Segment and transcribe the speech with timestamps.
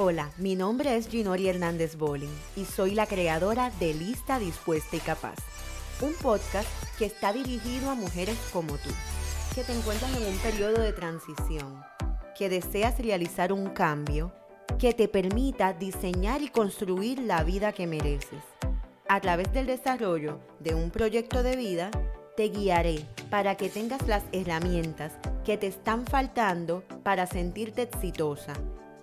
[0.00, 5.00] Hola, mi nombre es Ginori Hernández Bolling y soy la creadora de Lista Dispuesta y
[5.00, 5.34] Capaz,
[6.00, 8.90] un podcast que está dirigido a mujeres como tú,
[9.56, 11.82] que te encuentras en un periodo de transición,
[12.38, 14.32] que deseas realizar un cambio
[14.78, 18.44] que te permita diseñar y construir la vida que mereces.
[19.08, 21.90] A través del desarrollo de un proyecto de vida,
[22.36, 28.52] te guiaré para que tengas las herramientas que te están faltando para sentirte exitosa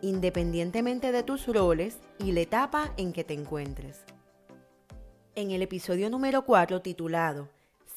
[0.05, 4.03] independientemente de tus roles y la etapa en que te encuentres.
[5.33, 7.49] En el episodio número 4 titulado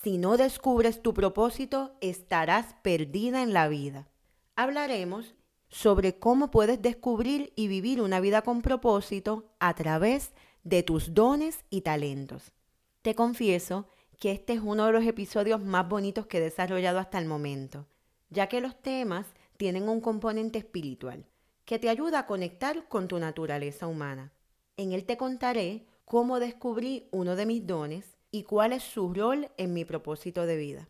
[0.02, 4.08] Si no descubres tu propósito, estarás perdida en la vida.
[4.56, 5.34] Hablaremos
[5.68, 10.32] sobre cómo puedes descubrir y vivir una vida con propósito a través
[10.64, 12.54] de tus dones y talentos.
[13.02, 13.86] Te confieso
[14.18, 17.86] que este es uno de los episodios más bonitos que he desarrollado hasta el momento,
[18.30, 19.26] ya que los temas
[19.58, 21.26] tienen un componente espiritual
[21.68, 24.32] que te ayuda a conectar con tu naturaleza humana.
[24.78, 29.50] En él te contaré cómo descubrí uno de mis dones y cuál es su rol
[29.58, 30.88] en mi propósito de vida.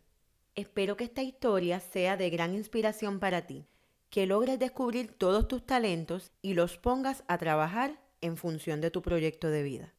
[0.55, 3.65] Espero que esta historia sea de gran inspiración para ti,
[4.09, 9.01] que logres descubrir todos tus talentos y los pongas a trabajar en función de tu
[9.01, 9.93] proyecto de vida.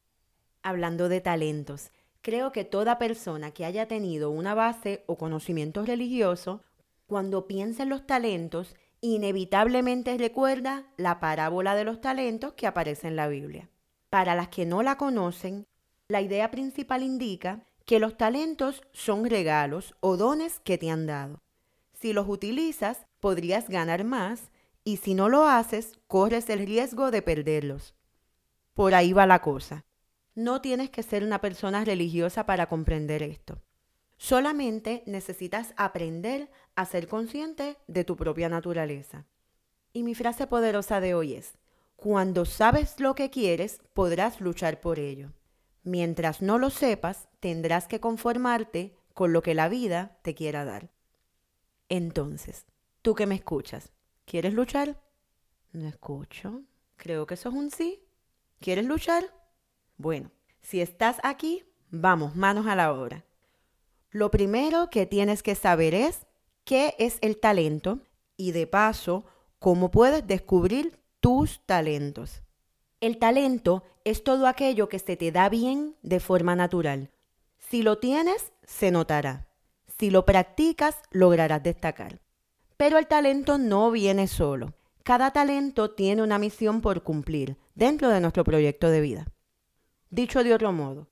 [0.63, 1.91] Hablando de talentos,
[2.23, 6.63] creo que toda persona que haya tenido una base o conocimiento religioso,
[7.05, 13.15] cuando piensa en los talentos, inevitablemente recuerda la parábola de los talentos que aparece en
[13.15, 13.69] la Biblia.
[14.09, 15.65] Para las que no la conocen,
[16.07, 21.41] la idea principal indica que los talentos son regalos o dones que te han dado.
[21.93, 24.51] Si los utilizas, podrías ganar más
[24.83, 27.95] y si no lo haces, corres el riesgo de perderlos.
[28.73, 29.85] Por ahí va la cosa.
[30.35, 33.61] No tienes que ser una persona religiosa para comprender esto.
[34.21, 39.25] Solamente necesitas aprender a ser consciente de tu propia naturaleza.
[39.93, 41.57] Y mi frase poderosa de hoy es,
[41.95, 45.33] cuando sabes lo que quieres, podrás luchar por ello.
[45.81, 50.91] Mientras no lo sepas, tendrás que conformarte con lo que la vida te quiera dar.
[51.89, 52.67] Entonces,
[53.01, 53.91] tú que me escuchas,
[54.25, 55.01] ¿quieres luchar?
[55.71, 56.61] No escucho.
[56.95, 58.03] Creo que eso es un sí.
[58.59, 59.23] ¿Quieres luchar?
[59.97, 60.29] Bueno,
[60.61, 63.25] si estás aquí, vamos, manos a la obra.
[64.11, 66.27] Lo primero que tienes que saber es
[66.65, 67.99] qué es el talento
[68.35, 69.25] y de paso,
[69.57, 72.43] cómo puedes descubrir tus talentos.
[72.99, 77.09] El talento es todo aquello que se te da bien de forma natural.
[77.57, 79.47] Si lo tienes, se notará.
[79.97, 82.19] Si lo practicas, lograrás destacar.
[82.75, 84.73] Pero el talento no viene solo.
[85.03, 89.25] Cada talento tiene una misión por cumplir dentro de nuestro proyecto de vida.
[90.09, 91.07] Dicho de otro modo,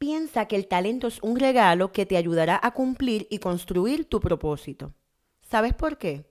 [0.00, 4.18] Piensa que el talento es un regalo que te ayudará a cumplir y construir tu
[4.18, 4.94] propósito.
[5.42, 6.24] ¿Sabes por qué?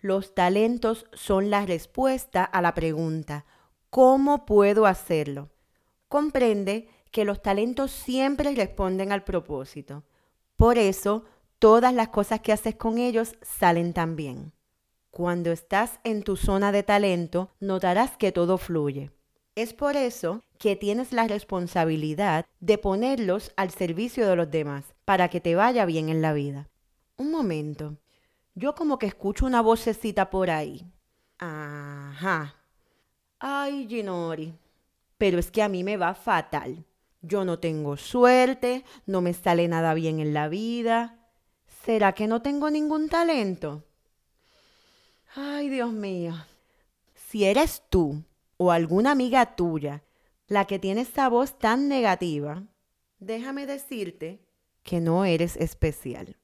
[0.00, 3.44] Los talentos son la respuesta a la pregunta,
[3.90, 5.50] ¿cómo puedo hacerlo?
[6.08, 10.02] Comprende que los talentos siempre responden al propósito.
[10.56, 11.26] Por eso,
[11.58, 14.54] todas las cosas que haces con ellos salen tan bien.
[15.10, 19.10] Cuando estás en tu zona de talento, notarás que todo fluye.
[19.56, 25.28] Es por eso que tienes la responsabilidad de ponerlos al servicio de los demás para
[25.28, 26.68] que te vaya bien en la vida.
[27.16, 27.96] Un momento.
[28.54, 30.84] Yo como que escucho una vocecita por ahí.
[31.38, 32.56] Ajá.
[33.38, 34.52] Ay, Ginori.
[35.16, 36.84] Pero es que a mí me va fatal.
[37.22, 41.26] Yo no tengo suerte, no me sale nada bien en la vida.
[41.86, 43.82] ¿Será que no tengo ningún talento?
[45.34, 46.34] Ay, Dios mío.
[47.14, 48.22] Si eres tú
[48.58, 50.02] o alguna amiga tuya
[50.50, 52.64] la que tiene esa voz tan negativa,
[53.20, 54.44] déjame decirte
[54.82, 56.36] que no eres especial.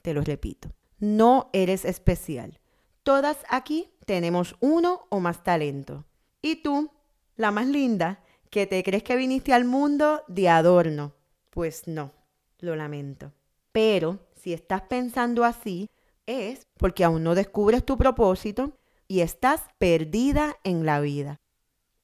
[0.00, 2.58] Te lo repito, no eres especial.
[3.02, 6.06] Todas aquí tenemos uno o más talento.
[6.40, 6.90] Y tú,
[7.36, 11.12] la más linda, que te crees que viniste al mundo de adorno.
[11.50, 12.12] Pues no,
[12.60, 13.34] lo lamento.
[13.72, 15.90] Pero si estás pensando así,
[16.24, 18.72] es porque aún no descubres tu propósito
[19.06, 21.36] y estás perdida en la vida.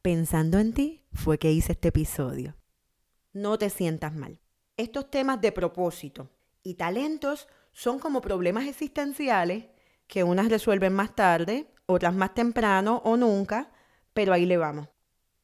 [0.03, 2.57] Pensando en ti fue que hice este episodio.
[3.33, 4.41] No te sientas mal.
[4.77, 6.31] Estos temas de propósito
[6.63, 9.67] y talentos son como problemas existenciales
[10.07, 13.73] que unas resuelven más tarde, otras más temprano o nunca,
[14.13, 14.89] pero ahí le vamos.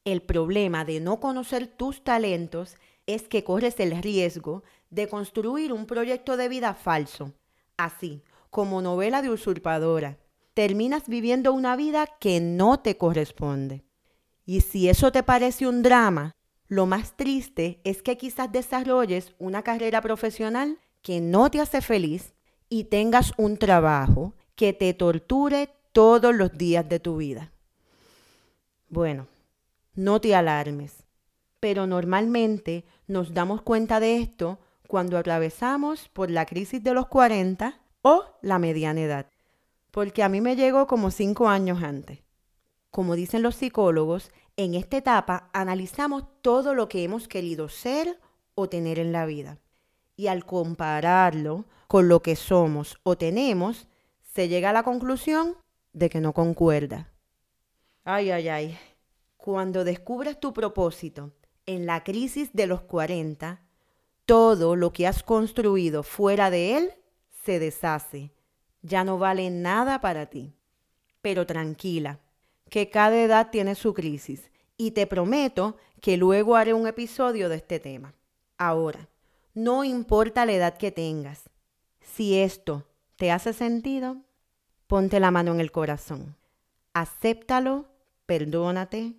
[0.05, 5.85] El problema de no conocer tus talentos es que corres el riesgo de construir un
[5.85, 7.33] proyecto de vida falso,
[7.77, 10.19] así como novela de usurpadora.
[10.53, 13.83] Terminas viviendo una vida que no te corresponde.
[14.45, 16.35] Y si eso te parece un drama,
[16.67, 22.33] lo más triste es que quizás desarrolles una carrera profesional que no te hace feliz
[22.69, 27.51] y tengas un trabajo que te torture todos los días de tu vida.
[28.89, 29.27] Bueno,
[29.95, 31.03] no te alarmes,
[31.59, 37.79] pero normalmente nos damos cuenta de esto cuando atravesamos por la crisis de los 40
[38.01, 39.27] o la mediana edad,
[39.91, 42.19] porque a mí me llegó como cinco años antes.
[42.93, 48.19] Como dicen los psicólogos, en esta etapa analizamos todo lo que hemos querido ser
[48.53, 49.57] o tener en la vida.
[50.15, 53.87] Y al compararlo con lo que somos o tenemos,
[54.21, 55.57] se llega a la conclusión
[55.91, 57.09] de que no concuerda.
[58.03, 58.77] Ay, ay, ay.
[59.37, 61.31] Cuando descubres tu propósito
[61.65, 63.59] en la crisis de los 40,
[64.27, 66.93] todo lo que has construido fuera de él
[67.43, 68.31] se deshace.
[68.83, 70.53] Ya no vale nada para ti.
[71.23, 72.19] Pero tranquila,
[72.73, 77.57] que cada edad tiene su crisis y te prometo que luego haré un episodio de
[77.57, 78.15] este tema.
[78.57, 79.09] Ahora,
[79.53, 81.51] no importa la edad que tengas,
[81.99, 84.17] si esto te hace sentido,
[84.87, 86.35] ponte la mano en el corazón.
[86.95, 87.85] Acéptalo,
[88.25, 89.13] perdónate,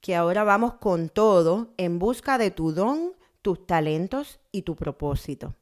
[0.00, 5.56] que ahora vamos con todo en busca de tu don, tus talentos y tu propósito.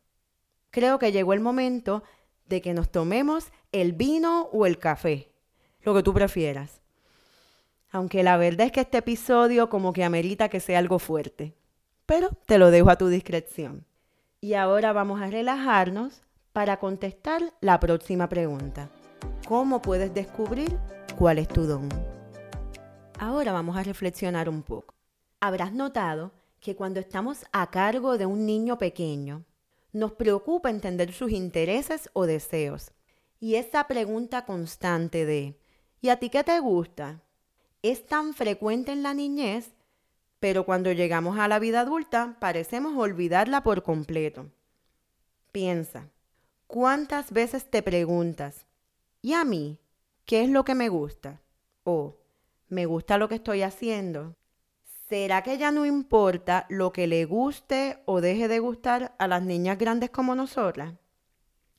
[0.71, 2.03] Creo que llegó el momento
[2.45, 5.33] de que nos tomemos el vino o el café,
[5.81, 6.82] lo que tú prefieras.
[7.93, 11.55] Aunque la verdad es que este episodio como que amerita que sea algo fuerte.
[12.07, 13.85] Pero te lo dejo a tu discreción.
[14.41, 16.23] Y ahora vamos a relajarnos
[16.55, 18.89] para contestar la próxima pregunta.
[19.47, 20.79] ¿Cómo puedes descubrir
[21.19, 21.89] cuál es tu don?
[23.19, 24.95] Ahora vamos a reflexionar un poco.
[25.39, 29.45] Habrás notado que cuando estamos a cargo de un niño pequeño,
[29.93, 32.93] nos preocupa entender sus intereses o deseos.
[33.39, 35.61] Y esa pregunta constante de
[36.01, 37.21] ¿y a ti qué te gusta?
[37.83, 39.73] Es tan frecuente en la niñez,
[40.39, 44.51] pero cuando llegamos a la vida adulta parecemos olvidarla por completo.
[45.51, 46.09] Piensa,
[46.67, 48.67] ¿cuántas veces te preguntas,
[49.21, 49.79] ¿y a mí?
[50.25, 51.41] ¿Qué es lo que me gusta?
[51.85, 52.17] ¿O
[52.69, 54.37] me gusta lo que estoy haciendo?
[55.09, 59.43] ¿Será que ya no importa lo que le guste o deje de gustar a las
[59.43, 60.95] niñas grandes como nosotras?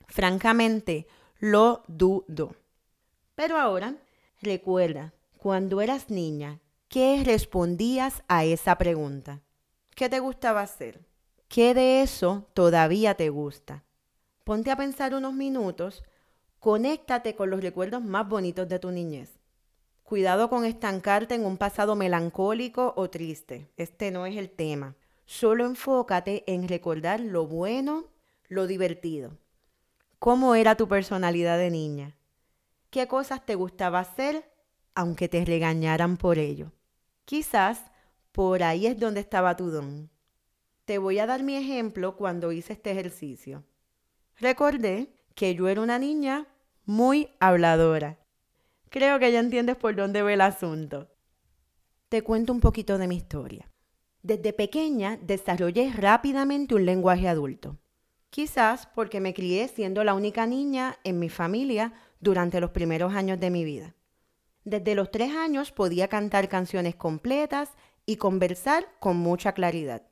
[0.07, 1.07] Francamente,
[1.39, 2.55] lo dudo.
[3.33, 3.95] Pero ahora,
[4.41, 9.41] recuerda cuando eras niña, ¿qué respondías a esa pregunta?
[9.93, 11.01] ¿Qué te gustaba hacer?
[11.49, 13.83] ¿Qué de eso todavía te gusta?
[14.45, 16.01] Ponte a pensar unos minutos,
[16.59, 19.37] conéctate con los recuerdos más bonitos de tu niñez.
[20.03, 23.69] Cuidado con estancarte en un pasado melancólico o triste.
[23.75, 24.95] Este no es el tema.
[25.25, 28.05] Solo enfócate en recordar lo bueno,
[28.47, 29.37] lo divertido.
[30.19, 32.15] ¿Cómo era tu personalidad de niña?
[32.89, 34.52] ¿Qué cosas te gustaba hacer
[34.95, 36.71] aunque te regañaran por ello.
[37.25, 37.81] Quizás
[38.31, 40.09] por ahí es donde estaba tu don.
[40.85, 43.63] Te voy a dar mi ejemplo cuando hice este ejercicio.
[44.37, 46.47] Recordé que yo era una niña
[46.85, 48.19] muy habladora.
[48.89, 51.09] Creo que ya entiendes por dónde ve el asunto.
[52.09, 53.71] Te cuento un poquito de mi historia.
[54.21, 57.77] Desde pequeña desarrollé rápidamente un lenguaje adulto.
[58.29, 63.39] Quizás porque me crié siendo la única niña en mi familia durante los primeros años
[63.39, 63.95] de mi vida.
[64.65, 67.69] Desde los tres años podía cantar canciones completas
[68.05, 70.03] y conversar con mucha claridad.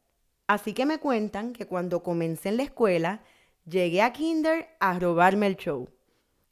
[0.48, 3.24] Así que me cuentan que cuando comencé en la escuela,
[3.66, 5.88] llegué a Kinder a robarme el show,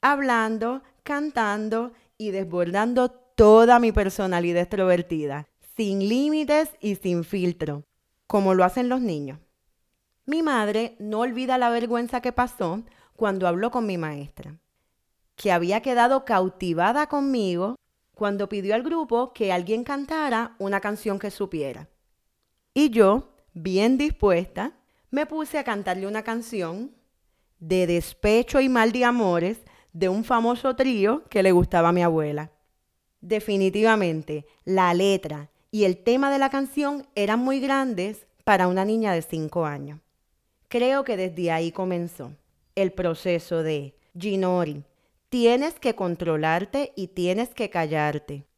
[0.00, 7.84] hablando, cantando y desbordando toda mi personalidad extrovertida, sin límites y sin filtro,
[8.26, 9.38] como lo hacen los niños.
[10.24, 12.82] Mi madre no olvida la vergüenza que pasó
[13.16, 14.58] cuando habló con mi maestra,
[15.36, 17.76] que había quedado cautivada conmigo
[18.20, 21.88] cuando pidió al grupo que alguien cantara una canción que supiera.
[22.74, 24.74] Y yo, bien dispuesta,
[25.10, 26.94] me puse a cantarle una canción
[27.60, 29.62] de despecho y mal de amores
[29.94, 32.50] de un famoso trío que le gustaba a mi abuela.
[33.22, 39.14] Definitivamente, la letra y el tema de la canción eran muy grandes para una niña
[39.14, 39.98] de 5 años.
[40.68, 42.32] Creo que desde ahí comenzó
[42.74, 44.84] el proceso de Ginori,
[45.30, 48.48] Tienes que controlarte y tienes que callarte.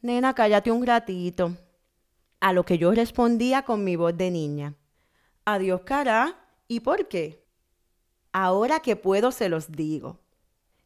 [0.00, 1.54] Nena, cállate un ratito.
[2.40, 4.74] A lo que yo respondía con mi voz de niña.
[5.44, 6.38] Adiós, cara.
[6.68, 7.44] ¿Y por qué?
[8.32, 10.20] Ahora que puedo se los digo.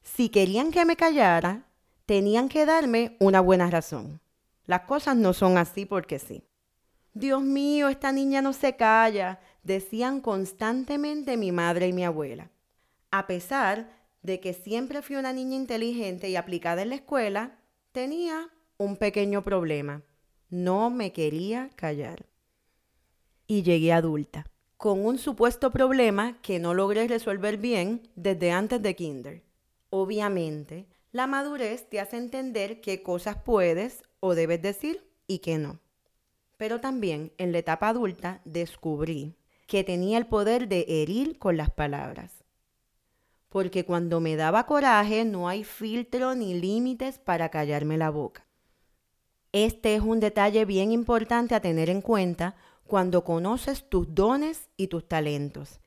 [0.03, 1.69] Si querían que me callara,
[2.07, 4.21] tenían que darme una buena razón.
[4.65, 6.43] Las cosas no son así porque sí.
[7.15, 12.51] Dios mío, esta niña no se calla, decían constantemente mi madre y mi abuela.
[13.13, 13.96] A pesar
[14.27, 17.61] de que siempre fui una niña inteligente y aplicada en la escuela,
[17.93, 20.03] tenía un pequeño problema.
[20.51, 22.27] No me quería callar.
[23.47, 28.97] Y llegué adulta, con un supuesto problema que no logré resolver bien desde antes de
[28.97, 29.45] kinder.
[29.91, 35.79] Obviamente, la madurez te hace entender qué cosas puedes o debes decir y qué no.
[36.57, 39.37] Pero también en la etapa adulta descubrí
[39.69, 42.36] que tenía el poder de herir con las palabras.
[43.49, 48.47] Porque cuando me daba coraje no hay filtro ni límites para callarme la boca.
[49.53, 54.89] Este es un detalle bien importante a tener en cuenta cuando conoces tus dones y
[54.89, 55.81] tus talentos,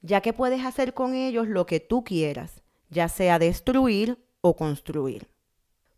[0.00, 5.28] ya que puedes hacer con ellos lo que tú quieras, ya sea destruir o construir.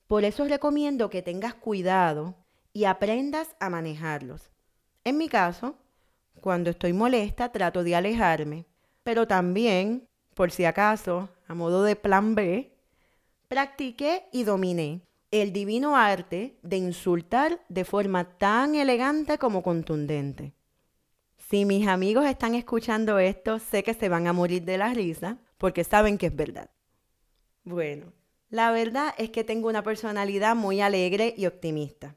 [0.06, 2.34] Por eso recomiendo que tengas cuidado
[2.72, 4.50] y aprendas a manejarlos.
[5.04, 5.76] En mi caso,
[6.40, 8.66] cuando estoy molesta trato de alejarme,
[9.02, 12.72] pero también, por si acaso, a modo de plan B,
[13.48, 20.52] practiqué y dominé el divino arte de insultar de forma tan elegante como contundente.
[21.36, 25.38] Si mis amigos están escuchando esto, sé que se van a morir de la risa
[25.58, 26.70] porque saben que es verdad.
[27.64, 28.12] Bueno,
[28.48, 32.16] la verdad es que tengo una personalidad muy alegre y optimista.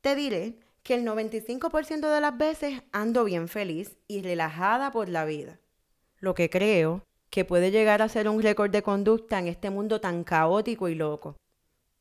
[0.00, 5.24] Te diré que el 95% de las veces ando bien feliz y relajada por la
[5.24, 5.58] vida.
[6.18, 10.00] Lo que creo que puede llegar a ser un récord de conducta en este mundo
[10.00, 11.36] tan caótico y loco.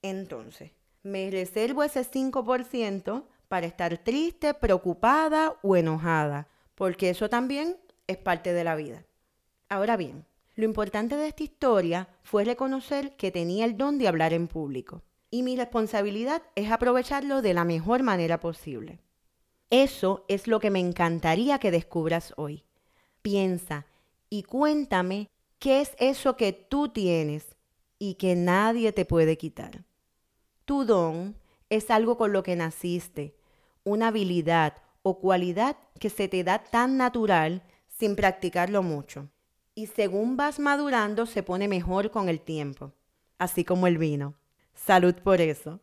[0.01, 0.71] Entonces,
[1.03, 7.77] me reservo ese 5% para estar triste, preocupada o enojada, porque eso también
[8.07, 9.05] es parte de la vida.
[9.69, 14.33] Ahora bien, lo importante de esta historia fue reconocer que tenía el don de hablar
[14.33, 18.99] en público y mi responsabilidad es aprovecharlo de la mejor manera posible.
[19.69, 22.63] Eso es lo que me encantaría que descubras hoy.
[23.21, 23.85] Piensa
[24.29, 25.29] y cuéntame
[25.59, 27.55] qué es eso que tú tienes
[27.99, 29.83] y que nadie te puede quitar.
[30.65, 31.35] Tu don
[31.69, 33.35] es algo con lo que naciste,
[33.83, 39.29] una habilidad o cualidad que se te da tan natural sin practicarlo mucho.
[39.73, 42.93] Y según vas madurando se pone mejor con el tiempo,
[43.37, 44.35] así como el vino.
[44.73, 45.79] Salud por eso.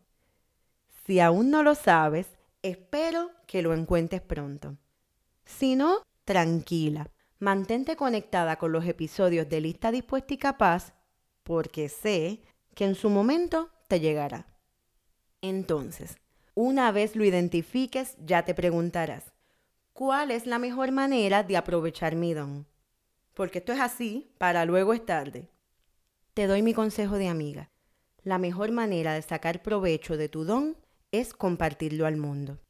[1.06, 2.26] Si aún no lo sabes,
[2.62, 4.76] espero que lo encuentres pronto.
[5.44, 7.10] Si no, tranquila.
[7.42, 10.94] Mantente conectada con los episodios de Lista Dispuesta y Capaz
[11.42, 12.40] porque sé
[12.76, 14.46] que en su momento te llegará.
[15.40, 16.18] Entonces,
[16.54, 19.32] una vez lo identifiques, ya te preguntarás,
[19.92, 22.64] ¿cuál es la mejor manera de aprovechar mi don?
[23.34, 25.48] Porque esto es así, para luego es tarde.
[26.34, 27.72] Te doy mi consejo de amiga.
[28.22, 30.76] La mejor manera de sacar provecho de tu don
[31.10, 32.60] es compartirlo al mundo.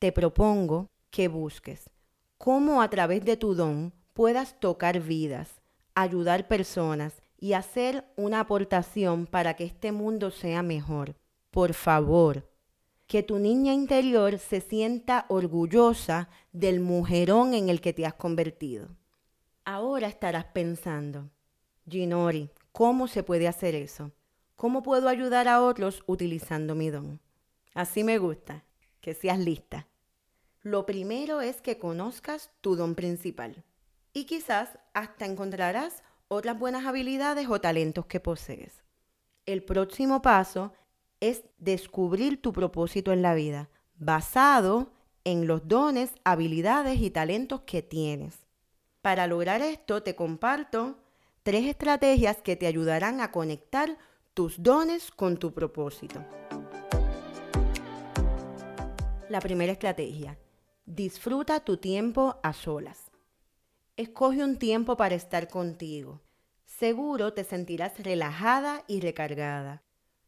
[0.00, 1.88] Te propongo que busques
[2.36, 5.60] cómo a través de tu don puedas tocar vidas,
[5.94, 11.14] ayudar personas y hacer una aportación para que este mundo sea mejor
[11.52, 12.50] por favor,
[13.06, 18.88] que tu niña interior se sienta orgullosa del mujerón en el que te has convertido.
[19.64, 21.30] Ahora estarás pensando,
[21.88, 24.10] Ginori, ¿cómo se puede hacer eso?
[24.56, 27.20] ¿Cómo puedo ayudar a otros utilizando mi don?
[27.72, 28.64] Así me gusta,
[29.00, 29.86] que seas lista.
[30.62, 33.64] Lo primero es que conozcas tu don principal
[34.18, 38.82] y quizás hasta encontrarás otras buenas habilidades o talentos que posees.
[39.46, 40.72] El próximo paso
[41.20, 47.80] es descubrir tu propósito en la vida, basado en los dones, habilidades y talentos que
[47.80, 48.46] tienes.
[49.02, 50.98] Para lograr esto te comparto
[51.44, 53.98] tres estrategias que te ayudarán a conectar
[54.34, 56.24] tus dones con tu propósito.
[59.28, 60.36] La primera estrategia,
[60.86, 63.07] disfruta tu tiempo a solas.
[63.98, 66.20] Escoge un tiempo para estar contigo.
[66.66, 69.82] Seguro te sentirás relajada y recargada.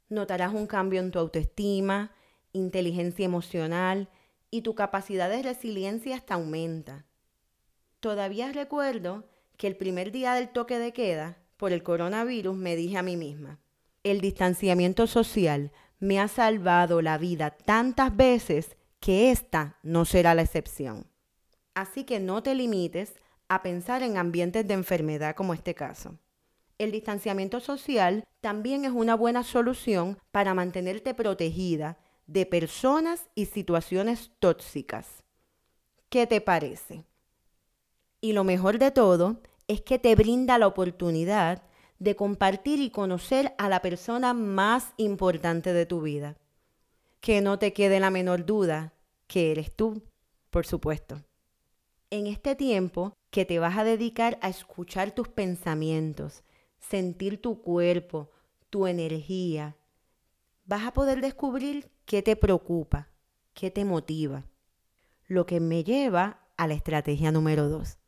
[0.08, 2.10] Notarás un cambio en tu autoestima,
[2.52, 4.08] inteligencia emocional
[4.50, 7.06] y tu capacidad de resiliencia hasta aumenta.
[8.00, 9.22] Todavía recuerdo
[9.56, 13.16] que el primer día del toque de queda por el coronavirus me dije a mí
[13.16, 13.60] misma,
[14.02, 20.42] el distanciamiento social me ha salvado la vida tantas veces que esta no será la
[20.42, 21.06] excepción.
[21.74, 23.14] Así que no te limites
[23.50, 26.18] a pensar en ambientes de enfermedad como este caso
[26.80, 34.30] el distanciamiento social también es una buena solución para mantenerte protegida de personas y situaciones
[34.38, 35.22] tóxicas.
[36.08, 37.04] ¿Qué te parece?
[38.22, 41.64] Y lo mejor de todo es que te brinda la oportunidad
[41.98, 46.38] de compartir y conocer a la persona más importante de tu vida.
[47.20, 48.94] Que no te quede la menor duda
[49.26, 50.02] que eres tú,
[50.48, 51.20] por supuesto.
[52.12, 56.42] En este tiempo que te vas a dedicar a escuchar tus pensamientos,
[56.80, 58.32] sentir tu cuerpo,
[58.68, 59.76] tu energía,
[60.64, 63.10] vas a poder descubrir qué te preocupa,
[63.54, 64.44] qué te motiva.
[65.28, 67.98] Lo que me lleva a la estrategia número dos.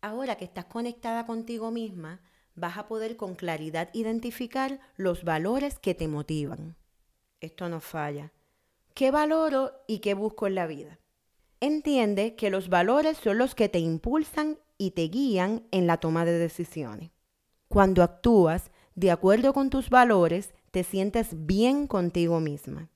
[0.00, 2.22] Ahora que estás conectada contigo misma,
[2.54, 6.76] vas a poder con claridad identificar los valores que te motivan.
[7.42, 8.32] Esto no falla.
[8.94, 10.98] ¿Qué valoro y qué busco en la vida?
[11.60, 16.24] Entiende que los valores son los que te impulsan y te guían en la toma
[16.24, 17.10] de decisiones.
[17.68, 22.90] Cuando actúas de acuerdo con tus valores, te sientes bien contigo misma.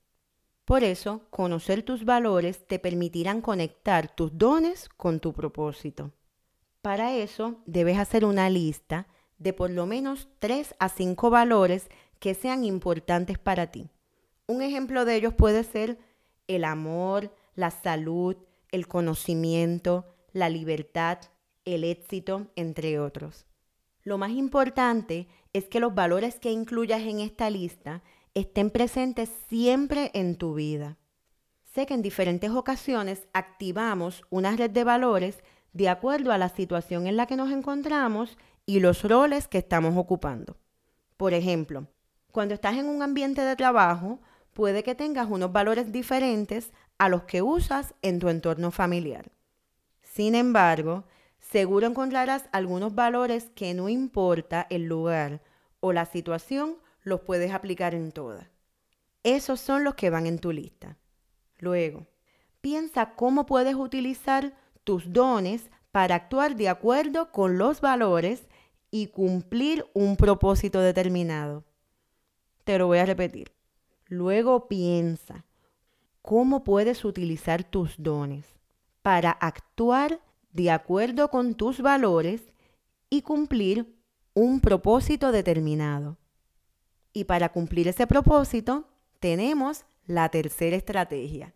[0.65, 6.13] Por eso, conocer tus valores te permitirán conectar tus dones con tu propósito.
[6.83, 9.07] Para eso, debes hacer una lista
[9.39, 11.89] de por lo menos 3 a 5 valores
[12.19, 13.89] que sean importantes para ti.
[14.47, 15.99] Un ejemplo de ellos puede ser
[16.49, 18.37] el amor, la salud,
[18.71, 21.19] el conocimiento, la libertad,
[21.65, 23.47] el éxito, entre otros.
[24.03, 28.03] Lo más importante es que los valores que incluyas en esta lista
[28.35, 30.97] estén presentes siempre en tu vida.
[31.75, 37.07] Sé que en diferentes ocasiones activamos una red de valores de acuerdo a la situación
[37.07, 40.57] en la que nos encontramos y los roles que estamos ocupando.
[41.17, 41.87] Por ejemplo,
[42.33, 44.21] cuando estás en un ambiente de trabajo,
[44.53, 49.31] puede que tengas unos valores diferentes a los que usas en tu entorno familiar.
[50.03, 51.05] Sin embargo,
[51.39, 55.41] seguro encontrarás algunos valores que no importa el lugar
[55.81, 58.49] o la situación, los puedes aplicar en todas.
[59.23, 60.97] Esos son los que van en tu lista.
[61.59, 62.07] Luego,
[62.61, 68.49] piensa cómo puedes utilizar tus dones para actuar de acuerdo con los valores
[68.91, 71.65] y cumplir un propósito determinado.
[72.65, 73.53] Te lo voy a repetir.
[74.07, 75.45] Luego piensa
[76.29, 78.45] cómo puedes utilizar tus dones
[79.01, 80.21] para actuar
[80.53, 82.53] de acuerdo con tus valores
[83.09, 83.97] y cumplir
[84.35, 86.19] un propósito determinado.
[87.15, 91.55] Y para cumplir ese propósito tenemos la tercera estrategia.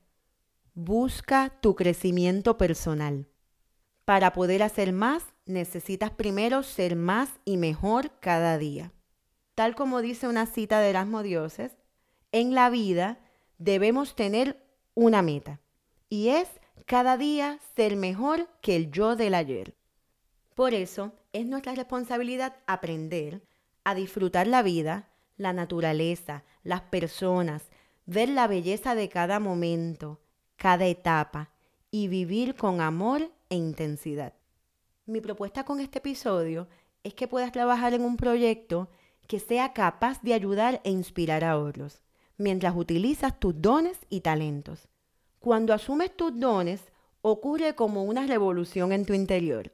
[0.72, 3.28] Busca tu crecimiento personal.
[4.06, 8.90] Para poder hacer más, necesitas primero ser más y mejor cada día.
[9.54, 11.76] Tal como dice una cita de Erasmo Dioses,
[12.32, 13.18] en la vida
[13.58, 14.61] debemos tener
[14.94, 15.60] una meta
[16.08, 16.48] y es
[16.86, 19.74] cada día ser mejor que el yo del ayer.
[20.54, 23.42] Por eso es nuestra responsabilidad aprender
[23.84, 27.70] a disfrutar la vida, la naturaleza, las personas,
[28.06, 30.20] ver la belleza de cada momento,
[30.56, 31.50] cada etapa
[31.90, 34.34] y vivir con amor e intensidad.
[35.06, 36.68] Mi propuesta con este episodio
[37.02, 38.90] es que puedas trabajar en un proyecto
[39.26, 42.02] que sea capaz de ayudar e inspirar a otros,
[42.36, 44.88] mientras utilizas tus dones y talentos.
[45.42, 46.84] Cuando asumes tus dones,
[47.20, 49.72] ocurre como una revolución en tu interior.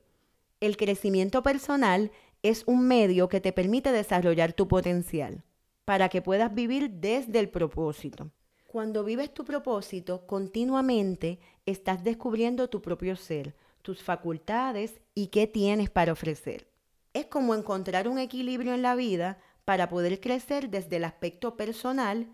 [0.60, 2.10] El crecimiento personal
[2.42, 5.44] es un medio que te permite desarrollar tu potencial
[5.84, 8.30] para que puedas vivir desde el propósito.
[8.66, 15.90] Cuando vives tu propósito, continuamente estás descubriendo tu propio ser, tus facultades y qué tienes
[15.90, 16.66] para ofrecer.
[17.12, 22.32] Es como encontrar un equilibrio en la vida para poder crecer desde el aspecto personal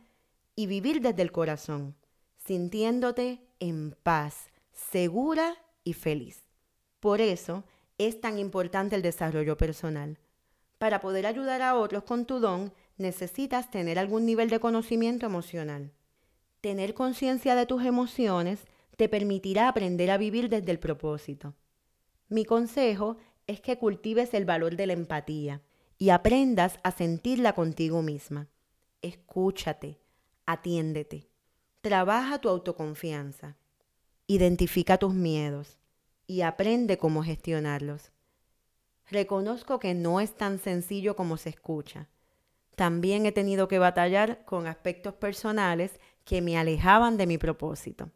[0.54, 1.96] y vivir desde el corazón,
[2.44, 6.44] sintiéndote en paz, segura y feliz.
[7.00, 7.64] Por eso
[7.98, 10.18] es tan importante el desarrollo personal.
[10.78, 15.92] Para poder ayudar a otros con tu don, necesitas tener algún nivel de conocimiento emocional.
[16.60, 18.60] Tener conciencia de tus emociones
[18.96, 21.54] te permitirá aprender a vivir desde el propósito.
[22.28, 25.62] Mi consejo es que cultives el valor de la empatía
[25.98, 28.48] y aprendas a sentirla contigo misma.
[29.02, 30.00] Escúchate,
[30.46, 31.28] atiéndete,
[31.84, 33.58] trabaja tu autoconfianza,
[34.26, 35.78] identifica tus miedos
[36.26, 38.10] y aprende cómo gestionarlos.
[39.10, 42.08] Reconozco que no es tan sencillo como se escucha.
[42.74, 48.10] También he tenido que batallar con aspectos personales que me alejaban de mi propósito.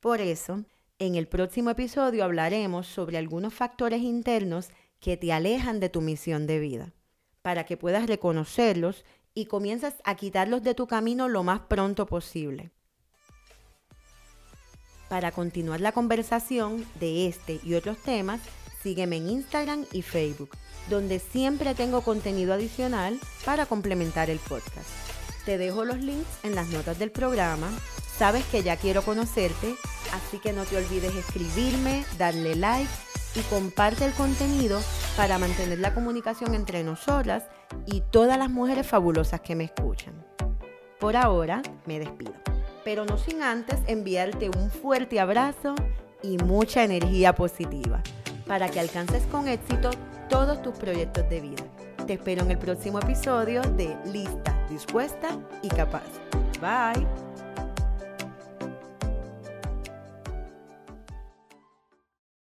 [0.00, 0.64] Por eso,
[0.98, 6.48] en el próximo episodio hablaremos sobre algunos factores internos que te alejan de tu misión
[6.48, 6.92] de vida,
[7.42, 12.72] para que puedas reconocerlos y comiences a quitarlos de tu camino lo más pronto posible.
[15.08, 18.40] Para continuar la conversación de este y otros temas,
[18.82, 20.50] sígueme en Instagram y Facebook,
[20.90, 24.88] donde siempre tengo contenido adicional para complementar el podcast.
[25.44, 27.68] Te dejo los links en las notas del programa.
[28.18, 29.76] Sabes que ya quiero conocerte,
[30.12, 32.90] así que no te olvides escribirme, darle like
[33.36, 34.80] y comparte el contenido
[35.16, 37.44] para mantener la comunicación entre nosotras
[37.86, 40.26] y todas las mujeres fabulosas que me escuchan.
[40.98, 42.45] Por ahora me despido
[42.86, 45.74] pero no sin antes enviarte un fuerte abrazo
[46.22, 48.00] y mucha energía positiva
[48.46, 49.90] para que alcances con éxito
[50.28, 51.64] todos tus proyectos de vida.
[52.06, 56.06] Te espero en el próximo episodio de Lista, Dispuesta y Capaz.
[56.60, 57.25] Bye.